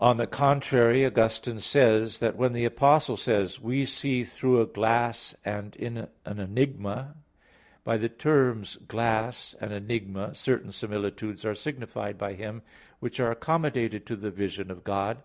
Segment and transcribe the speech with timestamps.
[0.00, 2.18] On the contrary, Augustine says (De Trin.
[2.18, 6.96] xv) that when the Apostle says, "We see through a glass and in an enigma
[6.96, 7.16] [*Douay: 'in a dark manner'],"
[7.84, 12.62] "by the terms 'glass' and 'enigma' certain similitudes are signified by him,
[12.98, 15.18] which are accommodated to the vision of God."